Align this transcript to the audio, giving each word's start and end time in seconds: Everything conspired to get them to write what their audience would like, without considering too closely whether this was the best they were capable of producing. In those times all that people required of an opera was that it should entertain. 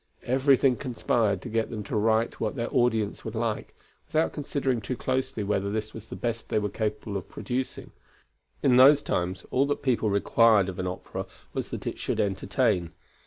Everything 0.25 0.75
conspired 0.75 1.43
to 1.43 1.47
get 1.49 1.69
them 1.69 1.83
to 1.83 1.95
write 1.95 2.39
what 2.39 2.55
their 2.55 2.73
audience 2.73 3.23
would 3.23 3.35
like, 3.35 3.75
without 4.07 4.33
considering 4.33 4.81
too 4.81 4.95
closely 4.97 5.43
whether 5.43 5.69
this 5.71 5.93
was 5.93 6.07
the 6.07 6.15
best 6.15 6.49
they 6.49 6.57
were 6.57 6.69
capable 6.71 7.15
of 7.17 7.29
producing. 7.29 7.91
In 8.63 8.77
those 8.77 9.03
times 9.03 9.45
all 9.51 9.67
that 9.67 9.83
people 9.83 10.09
required 10.09 10.69
of 10.69 10.79
an 10.79 10.87
opera 10.87 11.27
was 11.53 11.69
that 11.69 11.85
it 11.85 11.99
should 11.99 12.19
entertain. 12.19 12.93